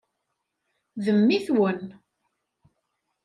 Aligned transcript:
D 1.03 1.05
mmi-twen. 1.17 1.79